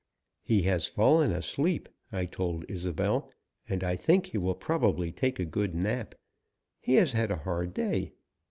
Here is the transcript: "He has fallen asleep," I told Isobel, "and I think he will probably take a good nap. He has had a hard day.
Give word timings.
"He 0.41 0.63
has 0.63 0.87
fallen 0.87 1.31
asleep," 1.31 1.87
I 2.11 2.25
told 2.25 2.65
Isobel, 2.67 3.29
"and 3.69 3.83
I 3.83 3.95
think 3.95 4.25
he 4.25 4.39
will 4.39 4.55
probably 4.55 5.11
take 5.11 5.37
a 5.39 5.45
good 5.45 5.75
nap. 5.75 6.15
He 6.79 6.95
has 6.95 7.11
had 7.11 7.29
a 7.29 7.35
hard 7.45 7.71
day. 7.75 8.13